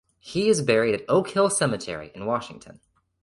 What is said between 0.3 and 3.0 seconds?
is buried at Oak Hill Cemetery in Washington.